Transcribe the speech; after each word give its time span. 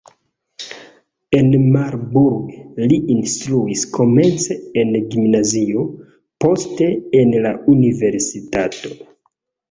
En 1.39 1.49
Marburg 1.73 2.55
li 2.91 2.95
instruis 3.15 3.83
komence 3.97 4.57
en 4.83 4.95
gimnazio, 5.11 5.83
poste 6.45 6.87
en 7.21 7.35
la 7.47 7.53
universitato. 7.75 8.93